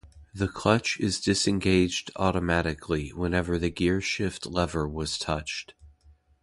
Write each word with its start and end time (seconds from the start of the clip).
The 0.33 0.47
clutch 0.47 0.99
is 0.99 1.19
disengaged 1.19 2.09
automatically 2.15 3.09
whenever 3.09 3.59
the 3.59 3.69
gear-shift 3.69 4.47
lever 4.47 4.87
was 4.89 5.19
touched. 5.19 5.75